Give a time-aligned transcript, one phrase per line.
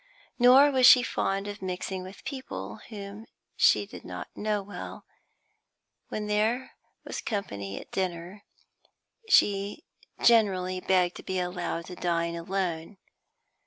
[0.39, 5.05] Nor was she fond of mixing with people whom she did not know well;
[6.09, 6.71] when there
[7.03, 8.41] was company at dinner,
[9.29, 9.83] she
[10.23, 12.97] generally begged to be allowed to dine alone.